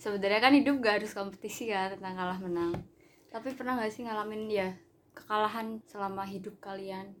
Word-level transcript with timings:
sebenarnya 0.00 0.40
kan 0.40 0.52
hidup 0.52 0.80
gak 0.80 0.96
harus 0.98 1.12
kompetisi 1.12 1.68
ya 1.68 1.92
tentang 1.92 2.16
kalah 2.16 2.40
menang. 2.40 2.72
Tapi 3.28 3.52
pernah 3.52 3.76
gak 3.76 3.92
sih 3.92 4.02
ngalamin 4.02 4.48
ya 4.48 4.68
kekalahan 5.12 5.78
selama 5.84 6.24
hidup 6.24 6.56
kalian? 6.58 7.12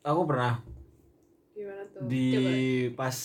Aku 0.00 0.24
pernah. 0.24 0.64
Gimana 1.52 1.84
tuh? 1.86 2.00
Di 2.06 2.26
Coba. 2.32 2.50
pas 2.96 3.16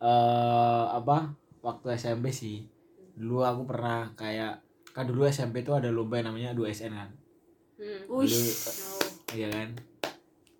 eh 0.00 0.84
apa 0.90 1.16
waktu 1.60 1.86
SMP 1.94 2.32
sih. 2.32 2.64
Dulu 3.12 3.44
aku 3.44 3.62
pernah 3.64 4.08
kayak 4.14 4.64
kan 4.90 5.04
dulu 5.04 5.28
SMP 5.28 5.60
tuh 5.60 5.76
ada 5.76 5.88
lomba 5.88 6.18
yang 6.18 6.32
namanya 6.32 6.50
2SN 6.50 6.90
kan? 6.90 7.10
Hmm. 7.76 8.00
Wih, 8.08 8.26
Oh, 8.28 9.00
iya 9.30 9.48
kan? 9.48 9.68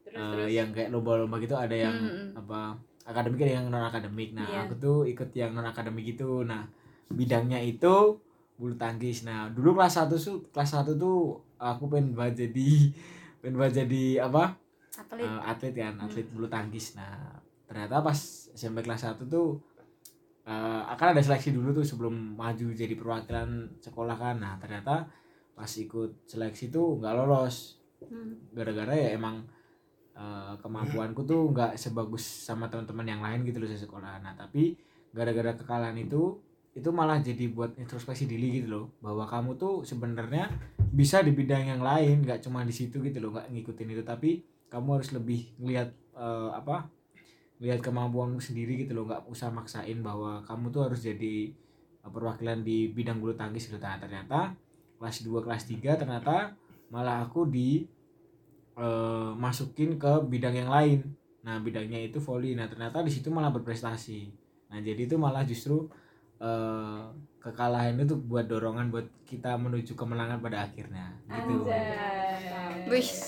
Terus 0.05 0.13
Eh, 0.13 0.31
terus. 0.37 0.49
yang 0.51 0.69
kayak 0.71 0.91
lomba-lomba 0.91 1.39
gitu 1.39 1.55
ada 1.55 1.73
yang 1.73 1.95
Hmm, 1.95 2.11
hmm. 2.11 2.29
apa 2.37 2.61
akademik 3.03 3.41
ada 3.41 3.55
yang 3.57 3.67
non 3.69 3.83
akademik 3.83 4.31
nah 4.33 4.45
Iya. 4.45 4.61
aku 4.65 4.75
tuh 4.77 4.99
ikut 5.05 5.31
yang 5.33 5.51
non 5.51 5.65
akademik 5.65 6.05
itu 6.09 6.43
nah 6.43 6.67
bidangnya 7.11 7.59
itu 7.61 8.19
bulu 8.61 8.75
tangkis. 8.77 9.27
Nah 9.27 9.51
dulu 9.51 9.77
kelas 9.77 10.05
1 10.05 10.15
tuh 10.15 10.47
kelas 10.55 10.71
1 10.77 10.95
tuh 11.01 11.41
aku 11.57 11.91
pengen 11.91 12.15
banget 12.15 12.47
jadi 12.47 12.71
pengen 13.41 13.57
banget 13.59 13.75
jadi 13.85 14.29
apa? 14.29 14.55
Atlet. 14.95 15.25
Eh, 15.25 15.41
atlet 15.43 15.75
kan 15.75 15.95
atlet 15.99 16.27
bulu 16.31 16.47
tangkis. 16.47 16.95
Nah 16.95 17.35
ternyata 17.65 18.05
pas 18.05 18.19
SMP 18.55 18.85
kelas 18.85 19.09
1 19.09 19.27
tuh 19.27 19.59
eh, 20.45 20.83
akan 20.87 21.07
ada 21.17 21.23
seleksi 21.25 21.57
dulu 21.57 21.73
tuh 21.73 21.85
sebelum 21.85 22.15
maju 22.37 22.67
jadi 22.77 22.95
perwakilan 22.95 23.81
sekolah 23.83 24.17
kan. 24.21 24.37
Nah 24.39 24.61
ternyata 24.61 25.09
pas 25.57 25.71
ikut 25.77 26.29
seleksi 26.29 26.71
tuh 26.71 27.01
nggak 27.03 27.15
lolos. 27.17 27.81
Hmm. 28.01 28.33
gara-gara 28.57 28.97
ya 28.97 29.13
emang 29.13 29.45
eh, 30.17 30.55
kemampuanku 30.65 31.21
tuh 31.29 31.53
nggak 31.53 31.77
sebagus 31.77 32.25
sama 32.25 32.65
teman-teman 32.73 33.05
yang 33.05 33.21
lain 33.21 33.45
gitu 33.45 33.61
loh 33.61 33.69
di 33.69 33.77
sekolah. 33.77 34.25
Nah 34.25 34.33
tapi 34.33 34.73
gara-gara 35.13 35.53
kekalahan 35.53 36.01
itu 36.01 36.41
itu 36.81 36.89
malah 36.89 37.21
jadi 37.21 37.53
buat 37.53 37.77
introspeksi 37.77 38.25
diri 38.25 38.65
gitu 38.65 38.69
loh 38.73 38.87
bahwa 39.05 39.29
kamu 39.29 39.61
tuh 39.61 39.85
sebenarnya 39.85 40.49
bisa 40.91 41.21
di 41.21 41.37
bidang 41.37 41.69
yang 41.69 41.85
lain 41.85 42.25
nggak 42.25 42.41
cuma 42.41 42.65
di 42.65 42.73
situ 42.73 43.05
gitu 43.05 43.21
loh 43.21 43.37
nggak 43.37 43.53
ngikutin 43.53 43.89
itu. 43.93 44.03
Tapi 44.03 44.31
kamu 44.73 44.89
harus 44.97 45.13
lebih 45.13 45.53
ngelihat 45.61 45.93
eh, 46.17 46.51
apa 46.57 46.89
lihat 47.61 47.85
kemampuanmu 47.85 48.41
sendiri 48.41 48.81
gitu 48.81 48.97
loh 48.97 49.05
nggak 49.05 49.29
usah 49.29 49.53
maksain 49.53 50.01
bahwa 50.01 50.41
kamu 50.49 50.73
tuh 50.73 50.89
harus 50.89 51.05
jadi 51.05 51.53
eh, 52.01 52.11
perwakilan 52.11 52.65
di 52.65 52.89
bidang 52.89 53.21
bulu 53.21 53.37
tangkis 53.37 53.69
gitu. 53.69 53.77
Nah, 53.77 54.01
ternyata 54.01 54.57
kelas 54.97 55.21
2 55.23 55.45
kelas 55.45 55.63
3 55.69 56.01
ternyata 56.01 56.57
malah 56.89 57.23
aku 57.29 57.45
di 57.45 57.85
eh, 58.81 59.31
masukin 59.37 60.01
ke 60.01 60.25
bidang 60.25 60.57
yang 60.57 60.73
lain. 60.73 61.05
Nah 61.45 61.61
bidangnya 61.61 62.01
itu 62.01 62.21
volley 62.21 62.57
nah 62.57 62.69
ternyata 62.69 63.05
di 63.05 63.13
situ 63.13 63.29
malah 63.29 63.53
berprestasi. 63.53 64.33
Nah 64.73 64.79
jadi 64.81 65.09
itu 65.09 65.17
malah 65.17 65.45
justru 65.45 65.89
eh, 66.41 67.01
kekalahan 67.41 67.97
itu 68.01 68.17
buat 68.17 68.45
dorongan 68.49 68.93
buat 68.93 69.09
kita 69.25 69.57
menuju 69.57 69.97
kemenangan 69.97 70.45
pada 70.45 70.69
akhirnya 70.69 71.17
gitu. 71.29 71.65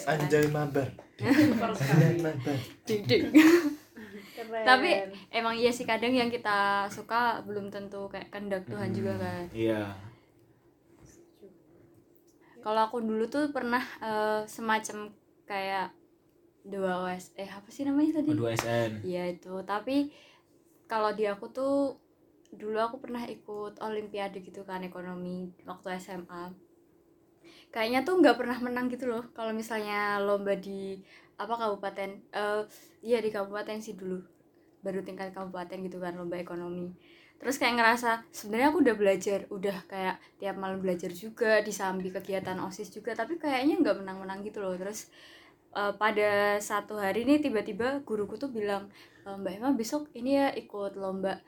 Anjay. 0.08 0.48
Mabar. 0.52 0.88
Anjay 1.16 2.05
mabar. 2.20 2.48
Tapi 4.42 4.90
emang 5.33 5.55
iya 5.56 5.70
sih 5.72 5.88
kadang 5.88 6.12
yang 6.12 6.28
kita 6.28 6.88
suka 6.92 7.40
belum 7.48 7.72
tentu 7.72 8.08
kayak 8.12 8.28
kehendak 8.28 8.68
Tuhan 8.68 8.90
juga 8.92 9.16
kan? 9.16 9.44
Iya. 9.52 9.96
Kalau 12.62 12.80
aku 12.86 13.02
dulu 13.02 13.27
tuh 13.27 13.50
pernah 13.50 13.83
eh, 14.05 14.44
semacam 14.46 15.10
kayak 15.48 15.90
dua 16.62 17.10
OS 17.10 17.34
eh 17.34 17.50
apa 17.50 17.66
sih 17.74 17.83
namanya 17.83 18.22
tadi? 18.22 18.30
Kedua 18.30 18.55
SN 18.55 19.02
Iya 19.02 19.34
itu. 19.34 19.55
Tapi 19.66 20.12
kalau 20.86 21.10
di 21.16 21.27
aku 21.27 21.50
tuh 21.50 22.02
dulu 22.61 22.77
aku 22.86 22.97
pernah 23.05 23.25
ikut 23.36 23.75
olimpiade 23.86 24.39
gitu 24.47 24.61
kan 24.69 24.81
ekonomi 24.91 25.39
waktu 25.70 25.86
SMA 26.03 26.45
kayaknya 27.75 28.00
tuh 28.06 28.14
nggak 28.20 28.36
pernah 28.41 28.58
menang 28.61 28.86
gitu 28.92 29.08
loh 29.12 29.25
kalau 29.36 29.53
misalnya 29.56 30.20
lomba 30.22 30.55
di 30.56 31.00
apa 31.41 31.55
kabupaten 31.58 32.11
eh 32.30 32.62
iya 33.02 33.18
di 33.24 33.30
kabupaten 33.35 33.79
sih 33.83 33.95
dulu. 33.98 34.18
Baru 34.85 35.01
tingkat 35.07 35.30
kabupaten 35.36 35.79
gitu 35.86 35.98
kan 36.02 36.12
lomba 36.18 36.36
ekonomi. 36.39 36.92
Terus 37.41 37.57
kayak 37.61 37.74
ngerasa 37.80 38.11
sebenarnya 38.30 38.68
aku 38.70 38.79
udah 38.86 38.96
belajar 39.01 39.41
udah 39.51 39.77
kayak 39.91 40.17
tiap 40.39 40.57
malam 40.62 40.79
belajar 40.85 41.11
juga 41.14 41.58
disambi 41.67 42.08
kegiatan 42.14 42.58
osis 42.68 42.89
juga 42.95 43.12
tapi 43.18 43.39
kayaknya 43.42 43.74
nggak 43.83 43.96
menang-menang 44.05 44.41
gitu 44.46 44.58
loh. 44.62 44.74
Terus 44.79 45.11
eh, 45.79 45.92
pada 46.02 46.61
satu 46.62 46.95
hari 47.01 47.24
ini 47.27 47.41
tiba-tiba 47.45 48.02
guruku 48.07 48.35
tuh 48.42 48.51
bilang 48.52 48.89
"E, 49.27 49.29
Mbak 49.41 49.52
Emma 49.58 49.70
besok 49.80 50.02
ini 50.18 50.30
ya 50.41 50.48
ikut 50.62 50.92
lomba 51.01 51.41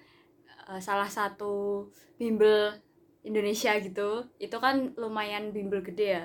eh, 0.70 0.80
salah 0.82 1.08
satu 1.08 1.86
bimbel 2.19 2.76
Indonesia 3.25 3.72
gitu 3.80 4.28
itu 4.36 4.56
kan 4.60 4.92
lumayan 5.00 5.48
bimbel 5.56 5.80
gede 5.80 6.06
ya. 6.20 6.25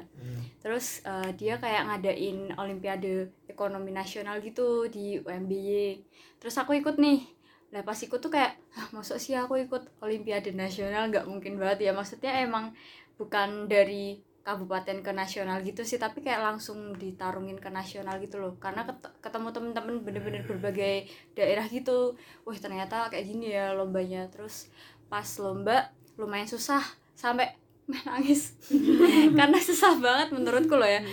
Terus 0.59 1.00
eh, 1.07 1.31
dia 1.39 1.55
kayak 1.55 1.88
ngadain 1.88 2.51
olimpiade 2.59 3.31
ekonomi 3.47 3.91
nasional 3.95 4.44
gitu 4.44 4.91
di 4.91 5.19
UMBY 5.23 6.03
terus 6.39 6.55
aku 6.59 6.75
ikut 6.75 7.00
nih. 7.00 7.23
Lah 7.69 7.85
pas 7.85 7.95
ikut 8.01 8.19
tuh 8.19 8.31
kayak 8.33 8.57
ah 8.75 8.88
masuk 8.91 9.17
sih 9.22 9.38
aku 9.38 9.55
ikut 9.63 9.88
olimpiade 10.03 10.51
nasional? 10.51 11.07
Nggak 11.07 11.25
mungkin 11.29 11.56
banget 11.61 11.88
ya. 11.88 11.91
Maksudnya 11.95 12.44
emang 12.44 12.75
bukan 13.19 13.67
dari 13.71 14.19
kabupaten 14.49 15.05
ke 15.05 15.11
nasional 15.13 15.61
gitu 15.61 15.85
sih 15.85 16.01
tapi 16.01 16.25
kayak 16.25 16.41
langsung 16.41 16.97
ditarungin 16.97 17.61
ke 17.61 17.69
nasional 17.69 18.17
gitu 18.17 18.41
loh. 18.41 18.57
Karena 18.57 18.81
ket- 18.81 19.13
ketemu 19.21 19.53
temen-temen 19.53 19.95
bener-bener 20.01 20.41
berbagai 20.41 21.05
daerah 21.37 21.69
gitu. 21.69 22.17
Wah 22.49 22.57
ternyata 22.57 23.13
kayak 23.13 23.29
gini 23.29 23.53
ya 23.53 23.77
lombanya. 23.77 24.25
Terus 24.33 24.73
pas 25.05 25.25
lomba 25.38 25.93
lumayan 26.17 26.49
susah 26.49 26.81
sampai 27.13 27.53
nangis. 28.09 28.57
Karena 29.38 29.61
susah 29.61 30.01
banget 30.01 30.33
menurutku 30.33 30.73
loh 30.73 30.89
ya. 30.89 31.05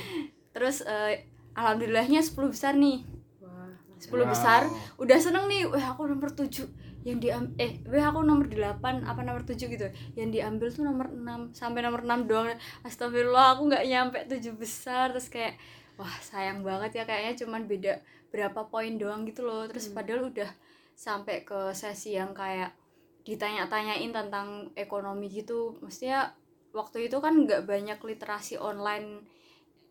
Terus 0.56 0.80
eh, 0.88 1.28
alhamdulillahnya 1.52 2.24
10 2.24 2.48
besar 2.48 2.72
nih. 2.72 3.04
Wah, 3.44 3.68
10 4.00 4.24
besar. 4.24 4.64
Udah 4.96 5.20
seneng 5.20 5.44
nih. 5.44 5.68
Wah 5.68 5.92
aku 5.92 6.08
nomor 6.08 6.32
7 6.32 6.85
yang 7.06 7.22
diam 7.22 7.54
eh 7.54 7.78
wah 7.86 8.10
aku 8.10 8.26
nomor 8.26 8.50
8 8.50 9.06
apa 9.06 9.20
nomor 9.22 9.46
7 9.46 9.54
gitu? 9.70 9.86
Yang 10.18 10.28
diambil 10.34 10.68
tuh 10.74 10.82
nomor 10.82 11.06
6 11.14 11.54
sampai 11.54 11.80
nomor 11.86 12.02
6 12.02 12.26
doang. 12.26 12.50
Astagfirullah 12.82 13.54
aku 13.54 13.70
nggak 13.70 13.84
nyampe 13.86 14.18
7 14.26 14.50
besar. 14.58 15.14
Terus 15.14 15.30
kayak 15.30 15.54
wah 15.94 16.10
sayang 16.18 16.66
banget 16.66 16.98
ya 16.98 17.04
kayaknya 17.06 17.46
cuman 17.46 17.70
beda 17.70 18.02
berapa 18.34 18.66
poin 18.66 18.98
doang 18.98 19.22
gitu 19.22 19.46
loh. 19.46 19.70
Terus 19.70 19.94
padahal 19.94 20.34
udah 20.34 20.50
sampai 20.98 21.46
ke 21.46 21.70
sesi 21.78 22.18
yang 22.18 22.34
kayak 22.34 22.74
ditanya-tanyain 23.22 24.10
tentang 24.10 24.74
ekonomi 24.74 25.30
gitu. 25.30 25.78
Mestinya 25.78 26.34
waktu 26.74 27.06
itu 27.06 27.22
kan 27.22 27.46
nggak 27.46 27.70
banyak 27.70 28.02
literasi 28.02 28.58
online 28.58 29.22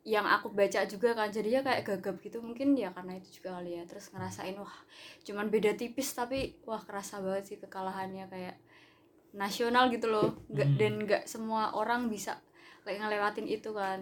yang 0.06 0.26
aku 0.30 0.54
baca 0.54 0.86
juga 0.86 1.18
kan 1.18 1.34
jadinya 1.34 1.62
kayak 1.66 1.82
gagap 1.90 2.16
gitu. 2.22 2.38
Mungkin 2.46 2.78
ya 2.78 2.94
karena 2.94 3.18
itu 3.20 3.42
juga 3.42 3.58
kali 3.60 3.78
ya 3.82 3.84
terus 3.90 4.14
ngerasain 4.14 4.56
wah 4.62 4.78
cuman 5.26 5.50
beda 5.50 5.74
tipis 5.82 6.14
tapi 6.14 6.40
wah 6.70 6.82
kerasa 6.88 7.20
banget 7.26 7.44
sih 7.50 7.58
kekalahannya 7.64 8.26
kayak 8.30 8.56
nasional 9.36 9.90
gitu 9.94 10.08
loh. 10.14 10.30
Nggak 10.52 10.70
Hmm. 10.70 10.78
dan 10.80 10.94
nggak 11.06 11.24
semua 11.30 11.64
orang 11.76 12.08
bisa 12.14 12.40
kayak 12.86 13.00
ngelewatin 13.04 13.48
itu 13.50 13.72
kan. 13.74 14.00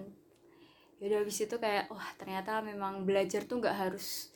Yaudah 1.01 1.19
habis 1.25 1.37
itu 1.43 1.55
kayak 1.59 1.85
wah 1.91 2.09
ternyata 2.15 2.63
memang 2.63 3.03
belajar 3.07 3.43
tuh 3.43 3.59
nggak 3.59 3.75
harus 3.75 4.31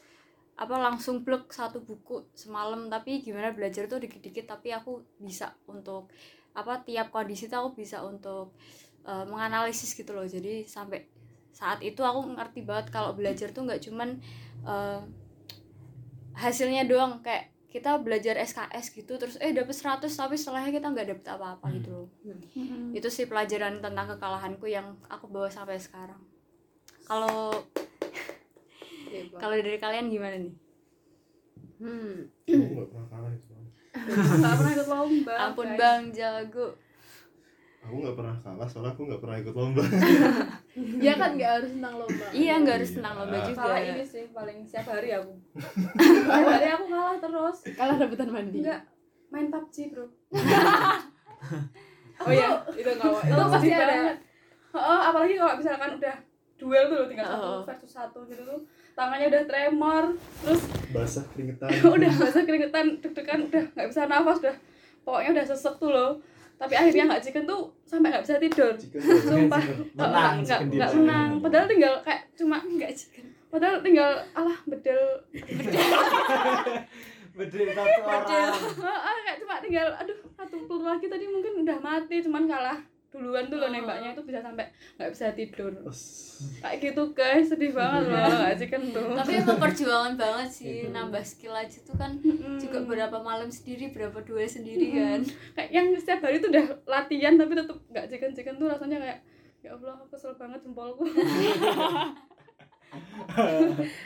apa 0.58 0.76
langsung 0.82 1.22
plek 1.26 1.54
satu 1.54 1.86
buku 1.86 2.28
semalam 2.34 2.90
tapi 2.90 3.22
gimana 3.22 3.54
belajar 3.54 3.86
tuh 3.92 4.02
dikit-dikit 4.02 4.46
tapi 4.58 4.74
aku 4.74 5.06
bisa 5.22 5.54
untuk 5.70 6.10
apa 6.58 6.82
tiap 6.82 7.14
kondisi 7.14 7.46
tuh 7.52 7.58
aku 7.62 7.70
bisa 7.86 8.02
untuk 8.04 8.58
eh, 9.08 9.26
menganalisis 9.30 9.94
gitu 9.96 10.12
loh. 10.18 10.26
Jadi 10.28 10.66
sampai 10.68 11.00
saat 11.58 11.82
itu 11.82 12.06
aku 12.06 12.38
ngerti 12.38 12.62
banget 12.62 12.94
kalau 12.94 13.18
belajar 13.18 13.50
tuh 13.50 13.66
nggak 13.66 13.82
cuman 13.82 14.22
eh, 14.62 15.02
hasilnya 16.38 16.86
doang 16.86 17.18
kayak 17.26 17.50
kita 17.68 17.98
belajar 18.00 18.38
SKS 18.38 18.94
gitu 18.94 19.18
terus 19.18 19.36
eh 19.42 19.52
dapet 19.52 19.74
100 19.74 20.06
tapi 20.06 20.38
setelahnya 20.38 20.72
kita 20.72 20.88
nggak 20.94 21.08
dapet 21.14 21.26
apa-apa 21.28 21.66
Hmm. 21.66 21.76
gitu 21.82 21.90
loh 21.92 22.08
itu 22.94 23.10
sih 23.10 23.26
pelajaran 23.26 23.82
tentang 23.82 24.06
kekalahanku 24.08 24.66
yang 24.70 24.94
aku 25.10 25.26
bawa 25.28 25.50
sampai 25.50 25.82
sekarang 25.82 26.22
kalau 27.04 27.52
kalau 29.36 29.56
dari 29.58 29.78
kalian 29.78 30.08
gimana 30.08 30.38
nih 30.38 30.54
hmm. 31.82 32.16
Nggak 32.48 32.88
pernah 32.94 33.08
kalah 33.10 33.32
itu. 33.34 33.54
nggak 34.38 34.54
pernah 34.58 34.72
ikut 34.74 34.88
lomba 34.88 35.34
ampun 35.42 35.68
guys. 35.68 35.80
bang 35.80 36.02
jago 36.14 36.68
Aku 37.88 38.04
nggak 38.04 38.16
pernah 38.16 38.36
kalah 38.38 38.68
soalnya 38.68 38.92
aku 38.92 39.02
nggak 39.08 39.22
pernah 39.24 39.38
ikut 39.40 39.56
lomba. 39.56 39.84
ya 41.08 41.14
kan 41.16 41.30
nggak 41.34 41.52
harus 41.56 41.72
tentang 41.72 41.94
lomba. 41.96 42.26
Iya 42.30 42.54
nggak 42.60 42.76
harus 42.76 42.90
Iya. 42.90 42.96
tentang 43.00 43.14
lomba 43.16 43.38
juga. 43.42 43.58
Kalah 43.58 43.80
ini 43.82 44.04
sih 44.04 44.24
paling 44.30 44.58
setiap 44.62 44.88
hari 44.92 45.10
aku. 45.16 45.32
Setiap 46.28 46.48
hari 46.50 46.68
aku 46.70 46.86
kalah 46.86 47.16
terus. 47.18 47.58
Kalah 47.74 47.96
rebutan 47.96 48.30
mandi. 48.30 48.60
Enggak 48.60 48.82
main 49.28 49.48
PUBG 49.48 49.76
bro. 49.90 50.06
Oh 52.18 52.34
iya 52.34 52.50
itu 52.74 52.90
nggak 52.90 53.14
itu 53.24 53.44
pasti 53.48 53.70
ada. 53.70 54.10
oh, 54.74 55.02
apalagi 55.06 55.38
kalau 55.38 55.54
misalkan 55.54 55.92
udah 55.96 56.16
duel 56.58 56.84
tuh 56.84 56.98
loh, 56.98 57.08
tinggal 57.08 57.30
satu 57.30 57.62
versus 57.64 57.92
satu 57.94 58.20
gitu 58.26 58.42
tuh. 58.42 58.60
Tangannya 58.92 59.30
udah 59.30 59.44
tremor 59.46 60.04
terus 60.42 60.62
Basah 60.90 61.22
keringetan. 61.30 61.70
udah 61.86 62.10
basah 62.12 62.42
keringetan 62.42 62.86
deg-degan 62.98 63.46
udah 63.46 63.64
nggak 63.70 63.88
bisa 63.88 64.10
nafas 64.10 64.38
udah 64.42 64.56
pokoknya 65.06 65.30
udah 65.38 65.46
sesek 65.46 65.76
tuh 65.78 65.94
loh 65.94 66.12
tapi 66.58 66.74
akhirnya 66.74 67.04
nggak 67.06 67.22
chicken 67.22 67.46
tuh 67.46 67.70
sampai 67.86 68.10
nggak 68.10 68.24
bisa 68.26 68.42
tidur. 68.42 68.74
Jika 68.74 68.98
sumpah. 69.22 69.64
Menang 69.94 70.36
nggak 70.42 70.60
chicken 70.60 70.68
nggak 70.74 70.92
menang. 70.98 71.30
Padahal 71.42 71.66
tinggal 71.70 71.94
kayak 72.02 72.22
cuma 72.34 72.58
enggak 72.66 72.92
chicken. 72.98 73.26
Padahal 73.48 73.78
tinggal 73.86 74.12
alah 74.34 74.58
bedel. 74.66 75.02
Bedil 77.38 77.70
satu 77.70 78.02
orang. 78.02 78.26
ah, 78.82 79.18
kayak 79.22 79.38
cuma 79.46 79.62
tinggal 79.62 79.88
aduh 79.94 80.18
satu 80.34 80.58
peluru 80.66 80.90
lagi 80.90 81.06
tadi 81.06 81.30
mungkin 81.30 81.62
udah 81.62 81.78
mati 81.86 82.18
cuman 82.26 82.50
kalah 82.50 82.82
duluan 83.18 83.46
tuh 83.46 83.58
loh 83.58 83.66
Oh. 83.66 83.74
nembaknya 83.74 84.10
itu 84.12 84.22
bisa 84.22 84.40
sampai 84.40 84.66
nggak 84.96 85.10
bisa 85.10 85.26
tidur. 85.34 85.74
Kayak 86.60 86.78
gitu 86.80 87.04
guys. 87.12 87.46
Sedih 87.48 87.72
banget 87.72 88.04
loh 88.08 88.22
nggak 88.40 88.56
chicken 88.56 88.84
tuh? 88.90 89.10
Tapi 89.12 89.32
emang 89.36 89.58
perjuangan 89.58 90.14
banget 90.14 90.50
sih 90.50 90.76
nambah 90.88 91.22
skill 91.22 91.52
aja 91.52 91.78
tuh 91.82 91.94
kan 91.94 92.16
Mm-mm. 92.16 92.58
juga 92.58 92.80
berapa 92.82 93.18
malam 93.18 93.50
sendiri 93.50 93.90
berapa 93.90 94.22
duel 94.22 94.46
sendiri 94.46 94.94
kan. 94.94 95.20
Kayak 95.54 95.70
yang 95.72 95.88
setiap 95.94 96.22
hari 96.22 96.38
tuh 96.38 96.50
udah 96.50 96.66
latihan 96.86 97.34
tapi 97.34 97.54
tetap 97.54 97.78
nggak 97.88 98.06
chicken 98.08 98.32
chicken 98.32 98.56
tuh 98.56 98.68
rasanya 98.68 98.98
kayak 98.98 99.20
ya 99.60 99.74
Allah 99.74 99.98
aku 99.98 100.06
kesel 100.10 100.32
banget 100.34 100.62
jempolku. 100.62 101.04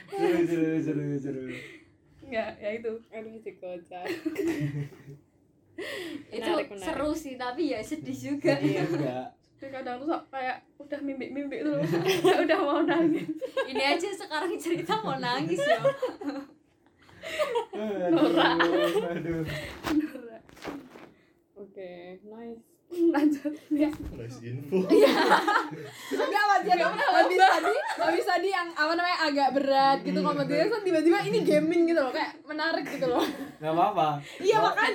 Seru 0.10 0.40
seru 0.42 0.74
seru 0.82 1.06
seru. 1.16 1.46
ya 2.26 2.50
ya 2.58 2.70
itu. 2.74 2.92
Aduh 3.10 3.38
si 3.38 3.52
kocak 3.56 4.06
itu 6.28 6.42
Menarik, 6.42 6.68
menarik. 6.70 6.86
seru 6.86 7.12
sih 7.12 7.36
tapi 7.36 7.72
ya 7.72 7.80
sedih 7.80 8.14
juga 8.14 8.54
Iya 8.56 8.84
enggak. 8.84 9.28
Tapi 9.56 9.70
kadang 9.70 10.02
tuh 10.02 10.10
kayak 10.28 10.58
udah 10.76 11.00
mimpi-mimpi 11.00 11.62
tuh 11.62 11.78
loh 11.78 11.86
udah 12.46 12.58
mau 12.60 12.82
nangis 12.82 13.30
ini 13.64 13.84
aja 13.84 14.10
sekarang 14.10 14.58
cerita 14.58 14.98
mau 15.00 15.16
nangis 15.16 15.62
ya. 15.62 15.78
Aduh, 17.72 18.34
aduh. 19.06 19.44
oke 21.56 21.90
nice 22.20 22.66
lanjut 23.16 23.54
ya 23.72 23.88
nice 24.12 24.40
info. 24.44 24.84
Enggak 26.12 26.44
wajar 26.50 26.78
habis 26.92 27.40
tadi 27.40 27.71
habis 28.04 28.26
tadi 28.26 28.48
yang 28.48 28.68
apa 28.70 28.92
namanya 28.92 29.20
agak 29.24 29.50
berat 29.54 29.98
gitu 30.02 30.20
kompetisi 30.20 30.68
kan 30.68 30.82
tiba-tiba 30.82 31.18
ini 31.22 31.40
gaming 31.42 31.82
gitu 31.86 32.00
loh 32.00 32.10
kayak 32.10 32.32
menarik 32.44 32.86
gitu 32.86 33.06
loh 33.06 33.24
Nggak 33.58 33.72
apa-apa. 33.72 34.08
iya 34.40 34.58
makanya 34.58 34.92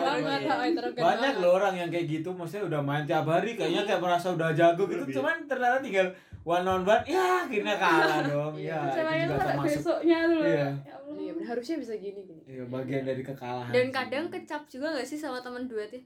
banget 0.00 0.40
oh, 0.42 0.58
heterogen 0.58 1.02
Banyak 1.04 1.34
loh 1.38 1.50
orang 1.54 1.74
yang 1.76 1.88
kayak 1.88 2.06
gitu, 2.10 2.28
maksudnya 2.30 2.64
udah 2.66 2.80
main 2.80 3.04
tiap 3.04 3.24
hari 3.24 3.54
kayaknya 3.54 3.82
kayak 3.84 4.00
merasa 4.00 4.26
udah 4.30 4.50
jago 4.50 4.84
gitu, 4.84 5.02
Lebih. 5.02 5.14
cuman 5.14 5.36
ternyata 5.46 5.78
tinggal 5.78 6.08
one 6.42 6.64
on 6.64 6.82
one, 6.82 7.04
ya 7.04 7.44
akhirnya 7.44 7.74
kalah 7.76 8.20
dong. 8.24 8.54
Iya. 8.56 8.74
Ya, 8.74 8.90
Caranya 8.90 9.22
itu 9.22 9.30
tuh 9.30 9.40
termasuk 9.44 9.68
besoknya 9.78 10.16
tuh 10.18 10.34
loh 10.34 10.44
Iya. 10.44 10.68
ya 10.80 10.94
Allah 10.98 11.14
iya 11.16 11.32
harusnya 11.46 11.76
bisa 11.78 11.94
gini 11.94 12.20
gini 12.20 12.42
ya, 12.44 12.64
bagian 12.66 13.02
dari 13.02 13.22
kekalahan. 13.22 13.70
dan 13.70 13.86
sih. 13.86 13.94
kadang 13.94 14.24
kecap 14.28 14.62
juga 14.66 14.86
gak 14.92 15.06
sih 15.06 15.16
sama 15.16 15.38
teman 15.38 15.64
duetnya 15.64 16.02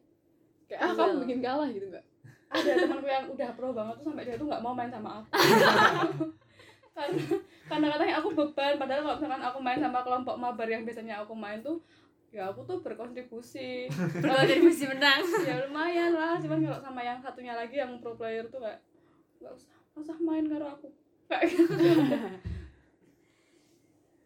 kayak 0.67 0.81
ah 0.81 0.93
kamu 0.95 1.15
bikin 1.25 1.41
kalah 1.41 1.69
gitu 1.69 1.87
enggak 1.89 2.05
ada 2.53 2.73
temanku 2.77 3.09
yang 3.09 3.25
udah 3.27 3.51
pro 3.53 3.73
banget 3.73 3.95
tuh 3.97 4.05
sampai 4.07 4.25
dia 4.25 4.37
tuh 4.37 4.47
nggak 4.47 4.61
mau 4.61 4.73
main 4.73 4.89
sama 4.89 5.25
aku 5.25 5.33
karena 6.93 7.17
karena 7.67 7.87
katanya 7.89 8.15
aku 8.21 8.29
beban 8.33 8.75
padahal 8.77 9.01
kalau 9.03 9.17
misalkan 9.17 9.43
aku 9.43 9.59
main 9.59 9.81
sama 9.81 9.99
kelompok 10.05 10.37
mabar 10.37 10.69
yang 10.69 10.85
biasanya 10.85 11.25
aku 11.25 11.33
main 11.33 11.65
tuh 11.65 11.81
ya 12.29 12.49
aku 12.49 12.61
tuh 12.63 12.81
berkontribusi 12.81 13.89
mesti 14.65 14.85
menang 14.87 15.21
ya 15.49 15.65
lumayan 15.65 16.13
lah 16.13 16.37
cuman 16.37 16.61
kalau 16.61 16.81
sama 16.81 17.01
yang 17.01 17.19
satunya 17.19 17.53
lagi 17.53 17.77
yang 17.77 17.97
pro 17.99 18.13
player 18.13 18.45
tuh 18.47 18.61
kayak 18.61 18.81
nggak 19.41 19.53
usah 19.53 19.69
nggak 19.93 20.03
usah 20.05 20.17
main 20.21 20.45
karo 20.47 20.67
aku 20.69 20.89
kayak 21.27 21.45
gitu 21.49 21.73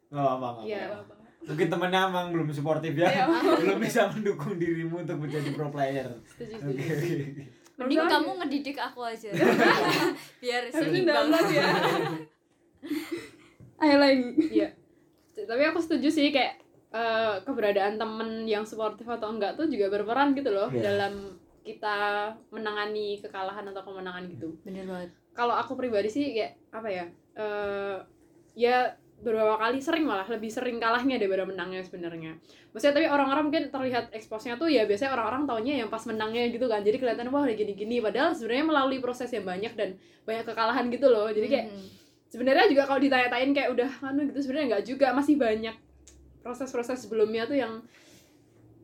Nggak 0.06 0.22
apa-apa. 0.22 0.48
nggak 0.62 0.70
Iya. 0.70 0.86
apa-apa. 0.88 1.14
Mungkin 1.46 1.66
temennya 1.66 2.00
emang 2.06 2.26
belum 2.30 2.48
suportif 2.50 2.94
ya, 2.94 3.06
Iya. 3.06 3.24
belum 3.58 3.78
bisa 3.78 4.06
mendukung 4.06 4.54
dirimu 4.54 5.02
untuk 5.02 5.18
menjadi 5.18 5.50
pro 5.50 5.66
player. 5.68 6.06
setuju 6.26 6.62
Oke 6.62 6.82
setuju 6.82 7.14
oke. 7.26 7.42
Mending 7.76 8.00
kamu 8.02 8.30
ngedidik 8.40 8.76
aku 8.76 9.00
aja 9.02 9.28
biar 10.42 10.62
harusnya 10.66 10.88
seimbang 10.88 11.28
ya 11.46 11.64
ayo 13.82 13.96
lagi 13.98 14.24
Iya. 14.50 14.68
Tapi 15.36 15.62
aku 15.62 15.78
setuju 15.78 16.08
sih 16.08 16.32
kayak 16.32 16.56
eh, 16.90 17.34
keberadaan 17.44 18.00
temen 18.00 18.48
yang 18.48 18.64
suportif 18.64 19.04
atau 19.06 19.28
enggak 19.28 19.52
tuh 19.54 19.68
juga 19.68 19.92
berperan 19.92 20.32
gitu 20.32 20.48
loh 20.48 20.72
Iya. 20.72 20.82
dalam 20.82 21.36
kita 21.60 21.96
menangani 22.48 23.18
kekalahan 23.20 23.66
atau 23.66 23.82
kemenangan 23.82 24.24
gitu. 24.26 24.54
bener 24.62 24.86
banget 24.86 25.10
Kalau 25.32 25.52
aku 25.52 25.76
pribadi 25.76 26.08
sih 26.08 26.32
kayak 26.32 26.56
apa 26.70 26.88
ya? 26.88 27.04
eh 27.36 27.96
ya 28.56 28.96
beberapa 29.16 29.56
kali 29.56 29.80
sering 29.80 30.04
malah 30.04 30.28
lebih 30.28 30.52
sering 30.52 30.76
kalahnya 30.76 31.16
daripada 31.16 31.48
menangnya 31.48 31.80
sebenarnya. 31.82 32.36
Maksudnya 32.70 32.94
tapi 33.00 33.06
orang-orang 33.08 33.44
mungkin 33.48 33.64
terlihat 33.72 34.12
eksposnya 34.12 34.60
tuh 34.60 34.68
ya 34.68 34.84
biasanya 34.84 35.16
orang-orang 35.16 35.48
taunya 35.48 35.74
yang 35.80 35.88
pas 35.88 36.04
menangnya 36.04 36.52
gitu 36.52 36.68
kan. 36.68 36.84
Jadi 36.84 37.00
kelihatan 37.00 37.32
wah 37.32 37.42
udah 37.48 37.56
gini-gini 37.56 38.04
padahal 38.04 38.36
sebenarnya 38.36 38.66
melalui 38.68 38.98
proses 39.00 39.32
yang 39.32 39.48
banyak 39.48 39.72
dan 39.72 39.96
banyak 40.28 40.44
kekalahan 40.44 40.86
gitu 40.92 41.08
loh. 41.08 41.32
Jadi 41.32 41.48
kayak 41.48 41.66
Mhm. 41.72 41.86
sebenarnya 42.28 42.64
juga 42.68 42.82
kalau 42.84 43.00
ditanya-tanyain 43.00 43.52
kayak 43.56 43.70
udah 43.72 43.90
anu 44.04 44.20
gitu 44.28 44.38
sebenarnya 44.44 44.66
nggak 44.76 44.84
juga 44.84 45.06
masih 45.16 45.34
banyak 45.40 45.76
proses-proses 46.44 46.98
sebelumnya 47.06 47.48
tuh 47.48 47.56
yang 47.56 47.72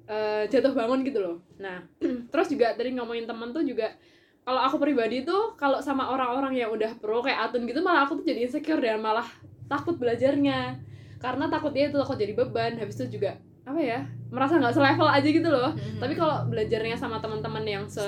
eh, 0.09 0.45
jatuh 0.51 0.75
bangun 0.75 1.07
gitu 1.07 1.23
loh 1.23 1.37
nah 1.59 1.79
terus 2.33 2.49
juga 2.51 2.75
tadi 2.75 2.91
ngomongin 2.95 3.27
temen 3.27 3.55
tuh 3.55 3.63
juga 3.63 3.95
kalau 4.43 4.59
aku 4.59 4.83
pribadi 4.83 5.23
tuh 5.23 5.55
kalau 5.55 5.79
sama 5.79 6.11
orang-orang 6.11 6.59
yang 6.59 6.71
udah 6.75 6.99
pro 6.99 7.23
kayak 7.23 7.51
Atun 7.51 7.63
gitu 7.67 7.79
malah 7.79 8.07
aku 8.07 8.19
tuh 8.19 8.27
jadi 8.27 8.51
insecure 8.51 8.83
dan 8.83 8.99
malah 8.99 9.27
takut 9.73 9.97
belajarnya. 9.97 10.77
Karena 11.17 11.49
takut 11.49 11.73
dia 11.73 11.89
itu 11.89 11.97
takut 11.97 12.21
jadi 12.21 12.37
beban 12.37 12.77
habis 12.77 13.01
itu 13.01 13.17
juga 13.17 13.41
apa 13.63 13.79
ya 13.79 14.03
merasa 14.35 14.59
nggak 14.59 14.75
selevel 14.75 15.07
aja 15.07 15.29
gitu 15.29 15.49
loh. 15.49 15.71
Mhm. 15.71 16.03
tapi 16.03 16.15
kalau 16.19 16.51
belajarnya 16.51 16.99
sama 16.99 17.23
teman-teman 17.23 17.63
yang 17.63 17.85
se 17.87 18.03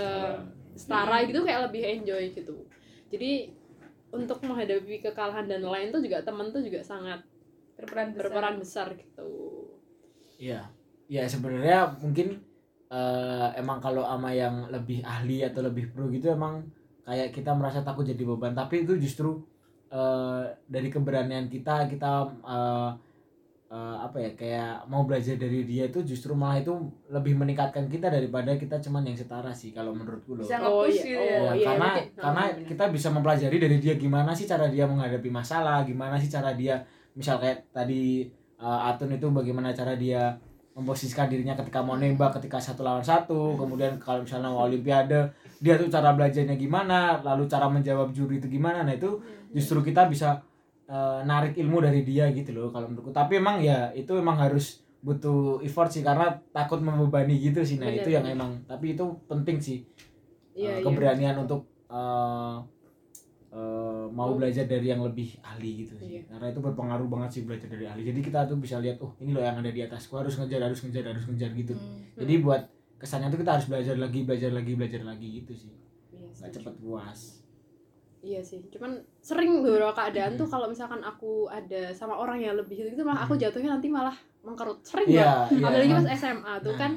setara. 0.74 1.22
gitu 1.22 1.46
kayak 1.46 1.70
lebih 1.70 1.82
enjoy 1.86 2.34
gitu. 2.34 2.66
Jadi 3.14 3.54
untuk 4.10 4.42
menghadapi 4.42 4.98
kekalahan 5.02 5.46
dan 5.46 5.62
lain 5.62 5.94
tuh 5.94 6.02
juga 6.02 6.22
teman 6.26 6.50
tuh 6.50 6.62
juga 6.62 6.82
sangat 6.82 7.22
berperan 7.78 8.10
besar. 8.14 8.18
berperan 8.26 8.54
besar 8.58 8.86
gitu. 8.98 9.30
Iya, 10.38 10.66
ya 11.06 11.22
sebenarnya 11.30 11.98
mungkin 12.02 12.42
eh, 12.90 13.48
emang 13.58 13.78
kalau 13.78 14.02
sama 14.02 14.30
yang 14.34 14.70
lebih 14.70 15.02
ahli 15.06 15.46
atau 15.46 15.62
lebih 15.66 15.90
pro 15.94 16.10
gitu 16.10 16.30
emang 16.34 16.66
kayak 17.06 17.34
kita 17.34 17.54
merasa 17.54 17.82
takut 17.86 18.06
jadi 18.06 18.22
beban, 18.22 18.54
tapi 18.54 18.82
itu 18.82 18.98
justru 18.98 19.42
eh, 19.94 20.42
dari 20.66 20.88
keberanian 20.88 21.46
kita 21.46 21.86
kita 21.86 22.12
eh, 22.42 22.90
eh, 23.70 23.96
apa 24.00 24.16
ya 24.18 24.30
kayak 24.34 24.86
mau 24.86 25.02
belajar 25.02 25.34
dari 25.34 25.62
dia 25.62 25.86
itu 25.86 26.02
justru 26.04 26.34
malah 26.34 26.58
itu 26.58 26.74
lebih 27.08 27.34
meningkatkan 27.34 27.86
kita 27.86 28.06
daripada 28.08 28.54
kita 28.54 28.78
cuman 28.80 29.02
yang 29.04 29.14
setara 29.14 29.50
sih 29.50 29.70
kalau 29.70 29.90
menurutku 29.90 30.34
loh. 30.34 30.42
Bisa 30.42 30.58
Oh, 30.60 30.82
iya. 30.84 30.94
gitu 30.98 31.14
Oh, 31.14 31.22
ya. 31.22 31.30
Ya, 31.30 31.52
iya, 31.54 31.66
karena 31.68 31.88
berarti- 31.88 32.10
karena 32.16 32.42
oh, 32.42 32.50
benar. 32.52 32.68
kita 32.68 32.84
bisa 32.90 33.08
mempelajari 33.08 33.56
dari 33.56 33.76
dia 33.78 33.94
gimana 33.94 34.30
sih 34.30 34.44
cara 34.44 34.66
dia 34.66 34.84
menghadapi 34.84 35.30
masalah, 35.30 35.82
gimana 35.82 36.14
sih 36.16 36.28
cara 36.28 36.52
dia 36.52 36.82
misal 37.14 37.38
kayak 37.38 37.70
tadi 37.70 38.26
uh, 38.58 38.90
Atun 38.90 39.10
itu 39.10 39.26
bagaimana 39.28 39.70
cara 39.70 39.94
dia 39.94 40.34
memposisikan 40.74 41.30
dirinya 41.30 41.54
ketika 41.54 41.78
mau 41.78 41.94
nembak 41.94 42.34
ketika 42.34 42.58
satu 42.58 42.82
lawan 42.82 42.98
satu, 43.00 43.54
kemudian 43.54 43.94
kalau 43.96 44.26
misalnya 44.26 44.50
mau 44.50 44.66
olimpiade 44.66 45.22
dia 45.64 45.74
tuh 45.74 45.88
cara 45.88 46.12
belajarnya 46.12 46.54
gimana, 46.54 47.24
lalu 47.24 47.48
cara 47.48 47.64
menjawab 47.66 48.12
juri 48.12 48.36
itu 48.36 48.52
gimana. 48.52 48.84
Nah, 48.84 48.92
itu 48.92 49.16
justru 49.50 49.80
kita 49.80 50.04
bisa 50.06 50.44
uh, 50.86 51.24
narik 51.24 51.56
ilmu 51.56 51.80
dari 51.80 52.04
dia 52.04 52.28
gitu 52.28 52.52
loh 52.52 52.68
kalau 52.68 52.84
menurutku. 52.86 53.08
Tapi 53.10 53.40
emang 53.40 53.56
ya 53.58 53.88
itu 53.92 54.12
emang 54.12 54.36
harus 54.36 54.84
butuh 55.00 55.60
effort 55.60 55.88
sih 55.88 56.00
karena 56.00 56.32
takut 56.50 56.80
membebani 56.80 57.40
gitu 57.40 57.60
sih. 57.60 57.76
Nah, 57.76 57.88
Benar, 57.88 58.00
itu 58.00 58.08
yang 58.12 58.24
benar. 58.24 58.36
emang 58.36 58.50
tapi 58.64 58.92
itu 58.92 59.04
penting 59.24 59.56
sih 59.56 59.78
iya 60.52 60.70
uh, 60.70 60.78
iya 60.78 60.84
keberanian 60.84 61.36
untuk 61.40 61.60
uh, 61.88 62.56
uh, 63.50 64.06
mau 64.08 64.32
Mau. 64.32 64.38
belajar 64.38 64.64
dari 64.64 64.86
yang 64.86 65.02
lebih 65.02 65.36
ahli 65.40 65.84
gitu 65.84 65.92
Iya. 65.98 66.24
sih 66.24 66.30
karena 66.30 66.46
itu 66.48 66.60
berpengaruh 66.60 67.04
banget 67.04 67.30
sih 67.30 67.42
belajar 67.42 67.68
dari 67.68 67.84
ahli 67.84 68.02
jadi 68.02 68.20
kita 68.20 68.38
tuh 68.46 68.56
bisa 68.56 68.78
lihat 68.78 68.96
oh 69.00 69.12
ini 69.18 69.34
loh 69.34 69.42
yang 69.42 69.58
ada 69.58 69.68
di 69.68 69.80
atasku 69.82 70.14
harus 70.16 70.34
ngejar 70.36 70.62
harus 70.62 70.80
ngejar 70.80 71.04
harus 71.10 71.24
ngejar 71.26 71.50
gitu 71.52 71.74
Hmm. 71.74 72.00
jadi 72.16 72.34
buat 72.40 72.62
kesannya 73.04 73.28
tuh 73.28 73.38
kita 73.38 73.52
harus 73.54 73.66
belajar 73.68 73.94
lagi 73.94 74.20
belajar 74.24 74.50
lagi 74.50 74.72
belajar 74.72 75.02
lagi 75.04 75.28
gitu 75.38 75.52
sih 75.54 75.72
Iya, 76.10 76.24
nggak 76.24 76.32
setuju. 76.50 76.56
cepet 76.58 76.74
puas 76.80 77.20
Iya 78.24 78.40
sih, 78.40 78.64
cuman 78.72 79.04
sering 79.20 79.60
beberapa 79.60 79.92
keadaan 79.92 80.40
tuh 80.40 80.48
kalau 80.48 80.64
misalkan 80.64 81.04
aku 81.04 81.44
ada 81.44 81.92
sama 81.92 82.16
orang 82.16 82.40
yang 82.40 82.56
lebih 82.56 82.88
gitu 82.88 83.04
malah 83.04 83.20
aku 83.20 83.36
jatuhnya 83.36 83.76
nanti 83.76 83.92
malah 83.92 84.16
mengkerut 84.40 84.80
sering 84.80 85.12
banget. 85.12 85.20
iya 85.20 85.32
iya 85.52 85.66
Apalagi 85.68 85.92
pas 85.92 86.08
SMA 86.16 86.54
tuh 86.64 86.72
Nah, 86.72 86.80
kan 86.80 86.92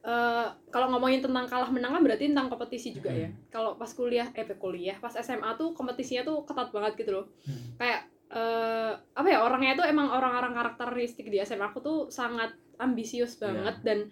eh, 0.00 0.46
kalau 0.72 0.88
ngomongin 0.88 1.20
tentang 1.20 1.44
kalah 1.44 1.68
menang 1.68 1.92
kan 1.92 2.00
berarti 2.00 2.32
tentang 2.32 2.48
kompetisi 2.48 2.96
juga 2.96 3.12
ya. 3.12 3.28
Kalau 3.52 3.76
pas 3.76 3.92
kuliah, 3.92 4.32
eh 4.32 4.40
pas 4.40 4.56
kuliah, 4.56 4.96
pas 4.96 5.12
SMA 5.12 5.52
tuh 5.60 5.76
kompetisinya 5.76 6.24
tuh 6.24 6.48
ketat 6.48 6.72
banget 6.72 6.96
gitu 6.96 7.12
loh. 7.12 7.28
Hmm. 7.44 7.76
Kayak 7.76 8.00
eh, 8.32 8.92
apa 8.96 9.28
ya 9.28 9.44
orangnya 9.44 9.76
tuh 9.76 9.84
emang 9.84 10.08
orang-orang 10.08 10.56
karakteristik 10.56 11.28
di 11.28 11.44
SMA 11.44 11.68
aku 11.68 11.84
tuh 11.84 11.98
sangat 12.08 12.56
ambisius 12.80 13.36
banget 13.36 13.76
dan 13.84 14.08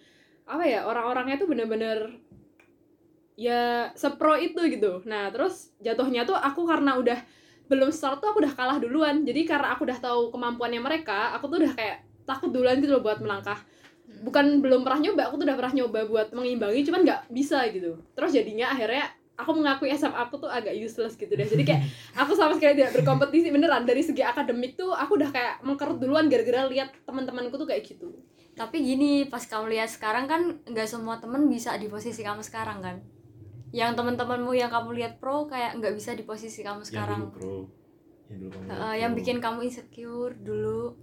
apa 0.48 0.64
ya 0.64 0.88
orang-orangnya 0.88 1.36
tuh 1.36 1.48
bener-bener 1.52 2.16
ya 3.38 3.92
sepro 3.94 4.34
itu 4.34 4.58
gitu. 4.66 5.04
Nah 5.04 5.30
terus 5.30 5.70
jatuhnya 5.78 6.26
tuh 6.26 6.34
aku 6.34 6.66
karena 6.66 6.98
udah 6.98 7.20
belum 7.68 7.92
start 7.92 8.18
tuh 8.24 8.34
aku 8.34 8.42
udah 8.42 8.52
kalah 8.56 8.80
duluan. 8.80 9.22
Jadi 9.22 9.44
karena 9.44 9.76
aku 9.76 9.86
udah 9.86 9.98
tahu 10.00 10.34
kemampuannya 10.34 10.80
mereka, 10.82 11.36
aku 11.36 11.52
tuh 11.52 11.62
udah 11.62 11.72
kayak 11.76 11.96
takut 12.26 12.50
duluan 12.50 12.80
gitu 12.80 12.98
loh 12.98 13.04
buat 13.04 13.20
melangkah. 13.20 13.60
Bukan 14.24 14.64
belum 14.64 14.82
pernah 14.82 15.04
nyoba 15.04 15.22
aku 15.30 15.34
tuh 15.38 15.46
udah 15.46 15.56
pernah 15.60 15.72
nyoba 15.84 16.00
buat 16.08 16.28
mengimbangi 16.32 16.80
cuman 16.88 17.00
nggak 17.06 17.20
bisa 17.30 17.62
gitu. 17.70 18.00
Terus 18.16 18.30
jadinya 18.34 18.72
akhirnya 18.72 19.04
aku 19.38 19.54
mengakui 19.54 19.94
SMA 19.94 20.18
aku 20.18 20.42
tuh 20.42 20.50
agak 20.50 20.74
useless 20.74 21.14
gitu 21.14 21.30
deh. 21.30 21.46
Jadi 21.46 21.62
kayak 21.62 21.86
aku 22.24 22.34
sama 22.34 22.58
sekali 22.58 22.74
tidak 22.74 22.96
berkompetisi 22.98 23.52
beneran. 23.54 23.86
Dari 23.86 24.02
segi 24.02 24.24
akademik 24.24 24.74
tuh 24.74 24.96
aku 24.96 25.14
udah 25.14 25.30
kayak 25.30 25.62
mengkerut 25.62 26.00
duluan 26.02 26.26
gara-gara 26.26 26.66
lihat 26.66 26.90
teman-temanku 27.06 27.54
tuh 27.54 27.68
kayak 27.68 27.84
gitu 27.86 28.16
tapi 28.58 28.76
gini 28.82 29.10
pas 29.24 29.40
kamu 29.40 29.70
lihat 29.70 29.88
sekarang 29.88 30.26
kan 30.26 30.40
nggak 30.66 30.84
semua 30.84 31.16
temen 31.16 31.46
bisa 31.46 31.78
di 31.78 31.86
posisi 31.86 32.20
kamu 32.20 32.42
sekarang 32.42 32.82
kan 32.82 32.96
yang 33.70 33.92
teman-temanmu 33.92 34.50
yang 34.52 34.68
kamu 34.68 34.96
lihat 34.96 35.16
pro 35.16 35.44
kayak 35.44 35.76
nggak 35.76 35.94
bisa 35.94 36.12
di 36.12 36.24
posisi 36.24 36.60
kamu 36.60 36.80
yang 36.80 36.88
sekarang 36.88 37.20
dulu 37.22 37.32
pro 37.32 37.56
yang 38.28 38.38
dulu 38.40 38.50
kamu 38.50 38.66
pro. 38.68 38.92
yang 38.94 39.12
bikin 39.14 39.36
kamu 39.38 39.58
insecure 39.62 40.34
dulu 40.34 40.96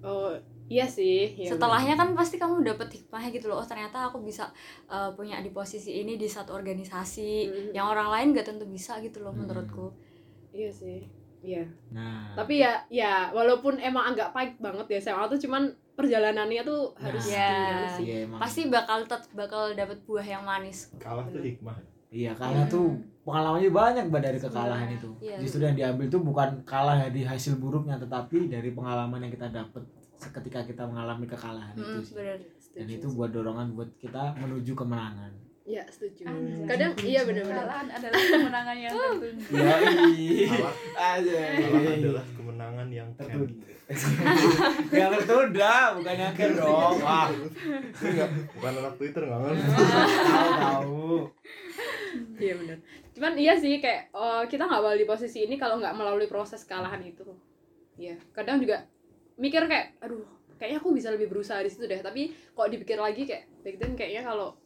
oh 0.00 0.32
iya 0.66 0.86
sih 0.86 1.34
iya 1.36 1.50
setelahnya 1.50 1.94
kan 1.94 2.14
pasti 2.14 2.38
kamu 2.38 2.62
dapet 2.62 2.88
hikmahnya 2.92 3.30
gitu 3.30 3.46
loh 3.46 3.62
oh 3.62 3.66
ternyata 3.66 4.10
aku 4.10 4.18
bisa 4.20 4.50
eh, 4.86 5.10
punya 5.12 5.38
di 5.38 5.50
posisi 5.50 6.00
ini 6.00 6.14
di 6.14 6.26
satu 6.26 6.54
organisasi 6.54 7.30
Mhm. 7.46 7.70
yang 7.74 7.86
orang 7.86 8.08
lain 8.10 8.26
gak 8.32 8.46
tentu 8.46 8.66
bisa 8.66 8.98
gitu 8.98 9.22
loh 9.22 9.30
Mhm. 9.30 9.38
menurutku 9.44 9.86
bener. 9.90 10.54
iya 10.54 10.70
sih 10.70 10.98
iya 11.42 11.62
nah 11.90 12.34
tapi 12.34 12.62
ya 12.62 12.82
ya 12.90 13.30
walaupun 13.30 13.78
emang 13.78 14.14
agak 14.14 14.30
pahit 14.30 14.54
banget 14.58 14.86
ya 14.88 14.98
SMA 15.02 15.26
tuh 15.26 15.38
cuman 15.38 15.70
perjalanannya 15.96 16.62
tuh 16.62 16.92
harus 16.96 17.24
Nah. 17.24 17.34
Ya. 17.34 17.50
sih. 17.90 18.04
Iya 18.04 18.16
emang. 18.24 18.38
Pasti 18.38 18.60
bakal 18.68 18.98
tet 19.02 19.24
bakal 19.32 19.72
dapet 19.72 19.98
buah 20.04 20.22
yang 20.24 20.42
manis. 20.42 20.92
Kalah 20.96 21.24
tuh 21.26 21.40
hikmah. 21.40 21.76
Iya 22.06 22.32
karena 22.32 22.62
tuh 22.66 22.94
pengalamannya 23.22 23.68
banyak 23.68 24.04
mbak 24.06 24.22
dari 24.22 24.38
kekalahan 24.38 24.88
itu. 24.90 25.10
Iya. 25.18 25.36
justru 25.38 25.60
yang 25.60 25.74
diambil 25.74 26.06
tuh 26.06 26.22
bukan 26.22 26.48
kalah 26.62 26.96
dari 27.00 27.20
hasil 27.22 27.56
buruknya 27.56 27.98
tetapi 27.98 28.46
dari 28.46 28.70
pengalaman 28.70 29.18
yang 29.18 29.32
kita 29.32 29.50
dapat 29.50 29.82
seketika 30.14 30.62
kita 30.62 30.84
mengalami 30.84 31.26
kekalahan 31.26 31.74
itu 31.74 31.82
Hmm, 31.82 32.00
sih. 32.00 32.14
bener 32.14 32.38
dan 32.70 32.86
itu 32.86 33.06
buat 33.10 33.28
dorongan 33.30 33.72
buat 33.72 33.90
kita 33.96 34.36
menuju 34.36 34.72
kemenangan. 34.72 35.32
Ya 35.66 35.82
setuju. 35.84 36.22
Anjay. 36.24 36.62
kadang 36.64 36.92
iya 37.02 37.20
bener-bener 37.22 37.58
Kekalahan 37.58 37.86
adalah 37.90 38.20
kemenangan 38.22 38.76
yang 38.78 38.92
tertunda. 38.94 39.44
Ya 39.50 39.74
kalah. 40.46 40.74
Aja 40.94 41.36
kalah 41.58 41.92
adalah 41.92 42.24
kemenangan 42.66 42.88
yang 42.90 43.10
tertunda 43.14 43.66
yang 44.98 45.10
tertunda 45.14 45.74
bukan 45.94 46.14
yang 46.18 46.30
akhir 46.34 46.50
dong 46.58 46.96
wah 46.98 47.28
Enggak, 48.02 48.28
bukan 48.58 48.72
anak 48.82 48.94
Twitter 48.98 49.22
nggak 49.22 49.40
ngerti 49.46 49.66
tahu 50.26 50.50
tahu 50.58 51.06
Iya 52.40 52.56
benar. 52.56 52.78
Cuman 53.12 53.32
iya 53.36 53.52
sih 53.60 53.76
kayak 53.76 54.08
eh, 54.08 54.44
kita 54.48 54.64
nggak 54.64 54.80
bakal 54.80 54.96
di 54.96 55.04
posisi 55.04 55.44
ini 55.44 55.60
kalau 55.60 55.76
nggak 55.76 55.92
melalui 55.92 56.24
proses 56.24 56.64
kekalahan 56.64 57.04
itu. 57.04 57.28
Iya. 58.00 58.16
Kadang 58.32 58.56
juga 58.56 58.88
mikir 59.36 59.68
kayak, 59.68 60.00
aduh, 60.00 60.24
kayaknya 60.56 60.80
aku 60.80 60.96
bisa 60.96 61.12
lebih 61.12 61.28
berusaha 61.28 61.60
di 61.60 61.68
situ 61.68 61.84
deh. 61.84 62.00
Tapi 62.00 62.32
kok 62.56 62.72
dipikir 62.72 62.96
lagi 62.96 63.28
kayak 63.28 63.52
back 63.60 63.76
then 63.76 63.92
kayaknya 63.92 64.24
kalau 64.24 64.56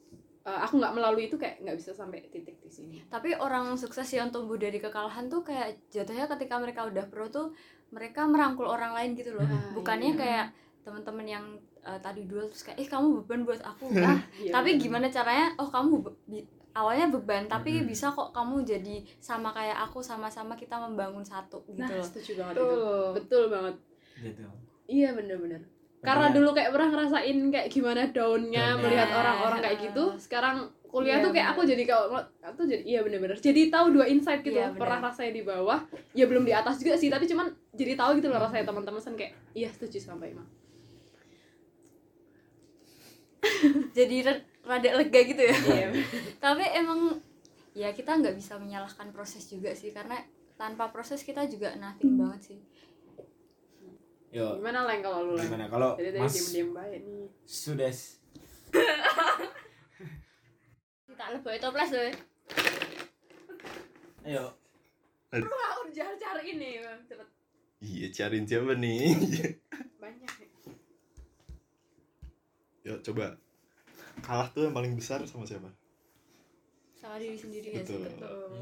eh, 0.40 0.60
aku 0.60 0.74
nggak 0.76 0.92
melalui 0.92 1.26
itu 1.26 1.36
kayak 1.36 1.60
nggak 1.60 1.76
bisa 1.76 1.92
sampai 1.92 2.24
titik 2.28 2.56
di 2.58 2.70
sini. 2.70 2.96
tapi 3.06 3.36
orang 3.36 3.74
sukses 3.74 4.08
yang 4.08 4.28
tumbuh 4.28 4.56
dari 4.56 4.76
kekalahan 4.76 5.26
tuh 5.26 5.40
kayak 5.40 5.76
jatuhnya 5.88 6.24
ketika 6.28 6.56
mereka 6.56 6.80
udah 6.84 7.04
pro 7.06 7.28
tuh 7.28 7.52
mereka 7.90 8.24
merangkul 8.24 8.64
orang 8.64 8.94
lain 8.94 9.12
gitu 9.12 9.34
loh 9.34 9.42
Ah, 9.42 9.72
bukannya 9.72 10.12
iya. 10.12 10.18
kayak 10.18 10.46
teman-teman 10.80 11.26
yang 11.26 11.44
eh, 11.80 11.98
tadi 11.98 12.24
dulu 12.24 12.46
terus 12.46 12.62
kayak 12.62 12.78
eh 12.78 12.88
kamu 12.88 13.20
beban 13.20 13.44
buat 13.44 13.60
aku 13.60 13.92
ah 13.98 14.16
Iya, 14.40 14.52
tapi 14.52 14.76
gimana 14.76 15.06
caranya 15.08 15.52
oh 15.56 15.68
kamu 15.68 15.92
be- 16.00 16.48
awalnya 16.70 17.10
beban 17.10 17.44
tapi 17.44 17.82
Mhm. 17.82 17.86
bisa 17.86 18.08
kok 18.08 18.30
kamu 18.30 18.62
jadi 18.62 18.96
sama 19.18 19.50
kayak 19.50 19.76
aku 19.84 19.98
sama-sama 20.00 20.54
kita 20.54 20.78
membangun 20.78 21.20
satu 21.20 21.60
gitu 21.68 21.82
Nah, 21.82 21.98
loh 21.98 22.06
setuju 22.06 22.32
banget 22.38 22.54
itu. 22.54 22.62
Betul. 22.64 23.06
Betul 23.18 23.42
banget. 23.50 23.74
gitu 24.16 24.42
Iya 24.86 25.08
bener-bener. 25.12 25.62
Karena 26.00 26.26
Makanya- 26.26 26.36
dulu 26.36 26.48
kayak 26.50 26.70
pernah 26.70 26.88
ngerasain 26.90 27.36
kayak 27.46 27.68
gimana 27.68 28.00
daunnya 28.06 28.16
Downnya. 28.66 28.80
melihat 28.80 29.08
orang-orang 29.10 29.58
kayak 29.60 29.78
gitu. 29.84 30.04
Sekarang 30.16 30.56
kuliah 30.82 31.16
Iya, 31.16 31.22
tuh 31.22 31.30
kayak 31.30 31.46
bener. 31.46 31.54
aku 31.54 31.70
jadi 31.70 31.82
kalau 31.84 32.06
aku 32.42 32.60
jadi 32.64 32.82
iya 32.82 33.00
bener-bener. 33.00 33.36
Jadi 33.36 33.60
tahu 33.68 33.86
dua 33.92 34.06
insight 34.06 34.40
gitu. 34.40 34.56
Iya, 34.56 34.68
bener. 34.68 34.80
pernah 34.80 34.98
rasanya 35.04 35.32
di 35.32 35.42
bawah, 35.42 35.78
ya 36.12 36.24
belum 36.24 36.42
di 36.42 36.50
atas 36.50 36.78
juga 36.78 36.96
sih, 36.96 37.06
tapi 37.06 37.24
cuman 37.24 37.46
jadi 37.72 37.94
tahu 37.94 38.16
gitu 38.16 38.26
loh 38.26 38.40
rasanya 38.40 38.64
teman-teman 38.64 38.98
kan 38.98 39.14
kayak 39.14 39.32
iya 39.52 39.68
setuju 39.68 40.00
sama 40.00 40.24
Ima. 40.24 40.42
jadi 43.92 44.16
rada 44.62 44.90
lega 44.94 45.20
gitu 45.22 45.40
ya 45.40 45.56
Iya. 45.56 45.88
tapi 46.44 46.64
emang 46.70 47.16
ya 47.72 47.88
kita 47.90 48.12
nggak 48.14 48.34
bisa 48.34 48.56
menyalahkan 48.56 49.08
proses 49.10 49.46
juga 49.46 49.72
sih 49.72 49.90
karena 49.90 50.20
tanpa 50.54 50.88
proses 50.88 51.22
kita 51.22 51.46
juga 51.46 51.72
nothing 51.74 52.16
banget 52.16 52.40
sih 52.46 52.58
Yo, 54.30 54.54
Gimana 54.62 54.86
Leng 54.86 55.02
kalau 55.02 55.26
lu 55.26 55.34
gimana? 55.34 55.66
Kalau 55.66 55.98
Mas 55.98 56.30
diem-diem 56.30 56.70
baik 56.70 57.02
nih. 57.02 57.26
sudah 57.42 57.90
kita 61.10 61.24
lebih 61.34 61.58
toples 61.58 61.90
deh 61.90 62.14
ayo. 64.22 64.54
Wah, 65.34 65.72
udah 65.82 66.14
cari 66.14 66.54
ini, 66.54 66.78
cepet. 67.08 67.26
Iya 67.80 68.06
cariin 68.12 68.44
siapa 68.44 68.76
nih? 68.76 69.16
Banyak. 69.96 70.28
ya. 72.84 72.86
ya 72.86 72.94
coba. 73.00 73.32
Kalah 74.20 74.52
tuh 74.52 74.68
yang 74.68 74.76
paling 74.76 74.92
besar 74.92 75.24
sama 75.24 75.48
siapa? 75.48 75.72
Sama 76.92 77.16
diri 77.16 77.40
sendiri 77.40 77.72
ya 77.72 77.80
sih 77.80 77.96
Betul. 77.96 78.60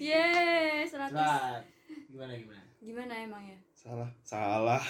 Yeay, 0.00 0.88
100 0.88 1.12
Cepat. 1.12 1.60
gimana 2.08 2.32
gimana 2.32 2.64
Gimana 2.84 3.14
emang 3.16 3.40
ya? 3.42 3.56
salah 3.74 4.08
salah 4.20 4.80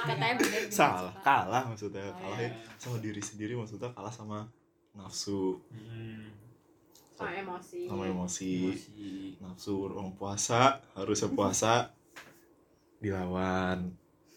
Katanya 0.00 0.36
bener 0.36 0.62
salah 0.68 1.12
Pak? 1.12 1.22
kalah 1.22 1.62
maksudnya 1.66 2.04
Oh, 2.06 2.16
kalah 2.18 2.40
iya. 2.40 2.52
sama 2.76 2.96
diri 2.98 3.20
sendiri 3.20 3.52
maksudnya 3.52 3.88
kalah 3.90 4.08
sama 4.10 4.48
nafsu 4.92 5.60
Hmm, 5.68 6.28
Sama 7.12 7.32
emosi. 7.34 7.84
sama 7.84 8.04
emosi 8.06 8.52
emosi. 8.72 9.08
nafsu 9.40 9.72
orang 9.84 10.12
puasa 10.14 10.80
harusnya 10.94 11.28
puasa 11.30 11.72
dilawan 13.02 13.92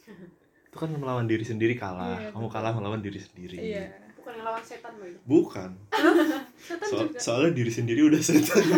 itu 0.67 0.75
kan 0.75 0.89
melawan 0.89 1.23
diri 1.25 1.43
sendiri 1.43 1.75
kalah 1.75 2.19
Iya, 2.19 2.31
kamu 2.31 2.47
kalah 2.47 2.71
melawan 2.71 2.99
diri 2.99 3.19
sendiri 3.19 3.55
Iya. 3.57 3.87
Bukan 4.21 4.33
ngelawan 4.37 4.61
setan 4.61 4.93
boy. 4.95 5.11
bukan. 5.25 5.69
Setan 6.61 6.87
So- 6.87 7.01
juga. 7.03 7.17
soalnya 7.17 7.51
diri 7.51 7.71
sendiri 7.71 8.01
udah 8.05 8.21
setan. 8.21 8.61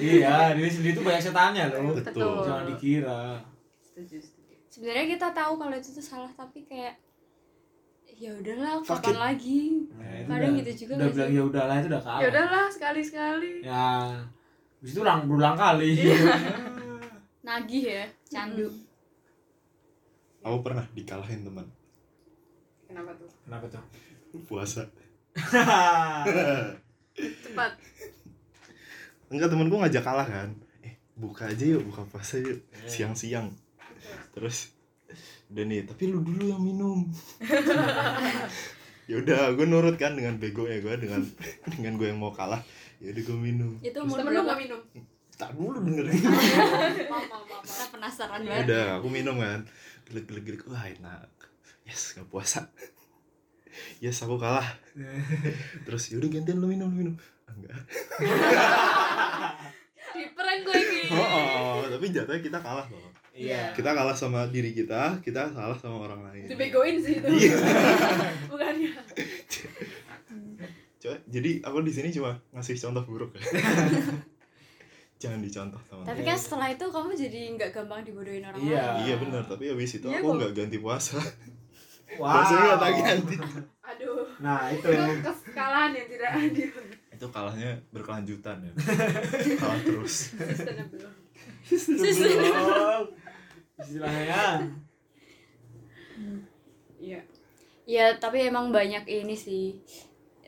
Iya 0.00 0.54
diri 0.54 0.70
sendiri 0.70 0.94
tuh 0.94 1.04
banyak 1.04 1.20
setannya 1.20 1.64
loh. 1.68 1.92
Betul. 1.92 2.40
Jangan 2.40 2.64
dikira. 2.70 3.22
Sebenarnya 4.70 5.06
kita 5.10 5.28
tahu 5.30 5.52
kalau 5.56 5.74
itu 5.74 5.90
tuh 5.90 6.00
salah 6.00 6.30
tapi 6.30 6.62
kayak 6.62 6.94
ya 8.08 8.30
udahlah 8.32 8.78
kapan 8.80 9.16
lagi? 9.18 9.90
Nah, 9.90 10.24
Kadang 10.30 10.54
udah- 10.54 10.58
gitu 10.62 10.72
juga 10.80 10.92
udah 10.96 11.08
bilang 11.10 11.30
ya 11.30 11.42
udahlah 11.42 11.76
itu 11.76 11.88
udah 11.88 12.00
kalah. 12.00 12.20
Ya 12.20 12.26
udahlah 12.30 12.64
sekali-sekali. 12.70 13.52
ya 13.60 14.14
habis 14.78 14.90
itu 14.90 15.00
ulang 15.00 15.26
berulang 15.26 15.52
kali. 15.54 15.90
Nagih 17.42 17.82
ya 17.84 18.04
candu. 18.24 18.70
Aku 20.40 20.62
pernah 20.62 20.86
dikalahin 20.90 21.42
teman. 21.42 21.66
Kenapa 22.86 23.12
tuh? 23.14 23.28
kenapa 23.42 23.66
tuh 23.68 23.82
puasa. 24.38 24.86
Cepat. 27.20 27.72
enggak 29.30 29.48
temenku 29.50 29.76
ngajak 29.78 30.02
kalah 30.02 30.26
kan. 30.26 30.50
Eh 30.82 30.98
buka 31.18 31.50
aja 31.50 31.64
yuk 31.66 31.86
buka 31.90 32.06
puasa 32.06 32.38
yuk. 32.38 32.62
Siang-siang. 32.86 33.50
Terus 34.34 34.74
udah 35.50 35.64
nih 35.66 35.82
tapi 35.86 36.10
lu 36.10 36.22
dulu 36.22 36.44
yang 36.46 36.62
minum. 36.62 37.06
Ya 39.10 39.18
udah 39.18 39.58
gue 39.58 39.66
nurut 39.66 39.98
kan 39.98 40.14
dengan 40.14 40.38
bego 40.38 40.70
ya 40.70 40.78
gue 40.78 40.94
dengan 40.94 41.26
dengan 41.74 41.98
gue 41.98 42.14
yang 42.14 42.22
mau 42.22 42.30
kalah. 42.30 42.62
Ya 43.02 43.10
udah 43.10 43.22
gue 43.26 43.38
minum. 43.42 43.74
Itu 43.82 44.06
umur 44.06 44.22
temen 44.22 44.30
lu 44.30 44.38
berapa 44.38 44.54
gak 44.54 44.60
minum? 44.62 44.80
tak 45.34 45.50
dulu 45.56 45.82
dengerin. 45.82 46.20
Mama, 47.10 47.42
mama. 47.42 47.84
penasaran 47.90 48.44
ya 48.46 48.54
banget. 48.54 48.70
udah 48.70 48.86
aku 49.02 49.08
minum 49.10 49.34
kan. 49.42 49.66
Gelik 50.06 50.30
gelik 50.30 50.44
gelik 50.46 50.62
wah 50.70 50.86
enak. 50.86 51.26
Yes 51.82 52.14
gak 52.14 52.30
puasa 52.30 52.70
yes 53.98 54.20
aku 54.20 54.36
kalah. 54.36 54.66
Terus 55.86 56.02
yaudah 56.10 56.28
gantian 56.28 56.58
lu 56.58 56.66
minum 56.66 56.88
lu 56.88 56.96
minum. 56.96 57.14
Ah, 57.44 57.54
enggak. 57.54 57.74
Di 60.10 60.24
prank 60.34 60.60
gue 60.62 60.74
ini. 60.76 61.02
Oh, 61.10 61.28
oh, 61.80 61.86
tapi 61.86 62.10
jatuhnya 62.10 62.40
kita 62.40 62.58
kalah 62.58 62.86
loh. 62.90 63.10
Iya. 63.30 63.72
Kita 63.72 63.94
kalah 63.94 64.12
sama 64.12 64.50
diri 64.50 64.74
kita 64.74 65.22
kita 65.22 65.54
kalah 65.54 65.78
sama 65.78 66.02
orang 66.02 66.26
lain. 66.26 66.50
Dibegoin 66.50 66.98
sih 66.98 67.22
itu. 67.22 67.28
iya. 67.30 67.54
Bukannya. 68.50 68.90
Coba, 71.00 71.16
jadi 71.24 71.50
aku 71.64 71.80
di 71.80 71.92
sini 71.94 72.12
cuma 72.12 72.36
ngasih 72.52 72.76
contoh 72.76 73.04
buruk 73.06 73.32
ya. 73.32 73.42
Jangan 75.20 75.40
dicontoh 75.40 75.80
teman 75.84 76.04
tapi 76.04 76.24
kan 76.24 76.32
setelah 76.32 76.68
itu 76.72 76.84
kamu 76.88 77.12
jadi 77.12 77.40
nggak 77.56 77.70
gampang 77.72 78.00
dibodohin 78.04 78.40
orang 78.40 78.60
Iya. 78.60 78.80
lain. 78.84 79.00
Iya 79.04 79.14
benar 79.20 79.42
tapi 79.44 79.64
habis 79.68 79.92
itu 79.94 80.08
Iya 80.08 80.20
aku 80.20 80.28
nggak 80.36 80.52
ganti 80.52 80.76
puasa 80.76 81.20
wow 82.18 82.74
ganti 82.80 83.36
Aduh. 83.80 84.22
nah 84.38 84.66
itu 84.66 84.86
Itu 84.86 85.30
kesalahan 85.44 85.90
yang 85.92 86.08
tidak 86.08 86.30
adil. 86.32 86.70
itu 87.10 87.26
kalahnya 87.28 87.70
berkelanjutan 87.90 88.56
ya 88.62 88.72
kalah 89.60 89.80
terus 89.80 90.32
Sustainable. 90.32 91.10
Belum. 92.10 93.04
istilahnya 93.76 94.64
Iya. 96.96 97.20
ya 97.88 98.06
tapi 98.16 98.44
emang 98.44 98.68
banyak 98.70 99.04
ini 99.04 99.32
sih 99.32 99.80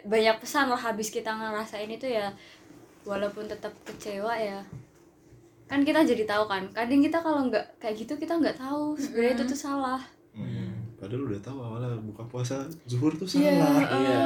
banyak 0.04 0.37
pesan 0.37 0.69
lah 0.69 0.76
habis 0.78 1.09
kita 1.09 1.33
ngerasain 1.33 1.88
itu 1.88 2.04
ya 2.07 2.28
walaupun 3.02 3.49
tetap 3.49 3.73
kecewa 3.83 4.37
ya 4.37 4.61
kan 5.64 5.81
kita 5.81 6.04
jadi 6.04 6.28
tahu 6.28 6.45
kan 6.45 6.69
kadang 6.71 7.00
kita 7.00 7.19
kalau 7.19 7.49
nggak 7.49 7.64
kayak 7.76 7.97
gitu 7.97 8.12
kita 8.14 8.37
nggak 8.37 8.54
tahu 8.54 8.92
sebenarnya 8.95 9.33
itu 9.35 9.45
tuh 9.47 9.61
salah 9.61 10.00
Hmm. 10.33 10.62
Padahal 11.03 11.27
udah 11.27 11.41
tahu 11.43 11.59
awalnya 11.59 11.99
buka 11.99 12.23
puasa 12.25 12.63
zuhur 12.87 13.11
tuh 13.19 13.27
Iya. 13.35 13.59
salah. 13.59 13.83
iya 13.99 14.23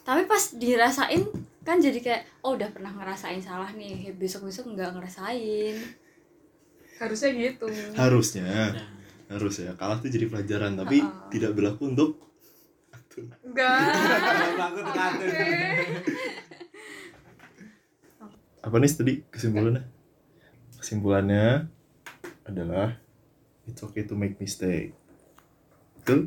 tapi 0.00 0.22
pas 0.24 0.42
dirasain 0.54 1.22
kan 1.60 1.76
jadi 1.78 1.98
kayak 2.00 2.22
oh 2.42 2.54
udah 2.56 2.70
pernah 2.70 2.90
ngerasain 2.90 3.40
salah 3.40 3.68
nih 3.74 4.14
besok 4.14 4.46
besok 4.46 4.70
nggak 4.70 4.96
ngerasain 4.96 5.76
harusnya 7.00 7.30
gitu 7.32 7.66
Harusnya, 7.96 8.76
Nah, 8.76 8.86
harus 9.32 9.56
ya. 9.56 9.72
Kalah 9.72 9.98
tuh 9.98 10.12
jadi 10.12 10.28
pelajaran, 10.28 10.76
tapi 10.76 11.00
Uh-uh. 11.00 11.30
tidak 11.32 11.56
berlaku 11.56 11.88
untuk 11.90 12.10
enggak 13.40 13.80
apa 18.60 18.76
nih 18.76 18.92
tadi 18.92 19.12
kesimpulannya? 19.32 19.82
Kesimpulannya 20.76 21.68
adalah 22.44 23.00
it's 23.64 23.80
okay 23.80 24.04
to 24.04 24.12
make 24.12 24.36
mistake. 24.36 24.92
Betul? 26.00 26.20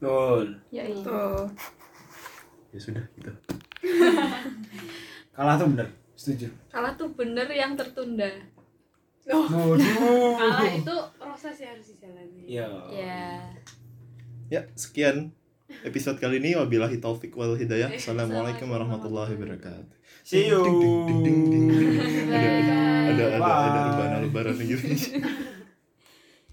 Betul. 0.00 0.44
ya 0.72 0.84
iya 0.88 1.04
tuh 1.04 1.44
Ya 2.70 2.78
sudah 2.78 3.04
gitu. 3.18 3.32
Kalah 5.36 5.54
tuh 5.58 5.66
bener. 5.72 5.88
Setuju. 6.14 6.52
kalah 6.68 6.92
tuh 7.00 7.08
bener 7.16 7.48
yang 7.48 7.72
tertunda 7.72 8.28
Waduh. 9.24 10.36
Kalah 10.36 10.68
itu 10.68 10.96
proses 11.16 11.56
yang 11.60 11.72
harus 11.76 11.86
dijalani. 11.96 12.40
Iya. 12.44 12.68
ya 12.92 13.24
Ya, 14.50 14.66
sekian 14.74 15.30
episode 15.86 16.18
kali 16.18 16.42
ini 16.42 16.58
wabillahi 16.58 16.98
taufik 16.98 17.30
wal 17.38 17.54
hidayah. 17.54 17.88
Assalamualaikum 17.96 18.66
warahmatullahi 18.66 19.38
wabarakatuh. 19.38 19.94
See 20.26 20.50
you. 20.50 20.58
Ding, 20.60 20.76
ding, 20.82 20.98
ding, 21.06 21.20
ding, 21.22 21.38
ding. 21.46 21.66
Ada 22.28 22.48
ada 22.50 22.74
ada 23.14 23.24
ada 23.38 23.38
Bye. 23.38 23.86
rebana 23.94 24.16
lebaran 24.26 24.56
gitu. 24.58 24.84